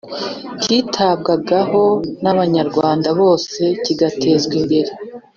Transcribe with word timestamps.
kitabwagaho 0.61 1.83
n’Abanyarwanda 2.23 3.09
bose, 3.19 3.61
kigatezwa 3.83 4.53
imbere 4.61 4.91